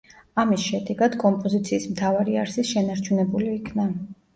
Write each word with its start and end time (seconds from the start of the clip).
ამის 0.43 0.63
შედეგად 0.69 1.19
კომპოზიციის 1.25 1.87
მთავარი 1.95 2.43
არსი 2.49 2.69
შენარჩუნებული 2.75 3.59
იქნა. 3.65 3.93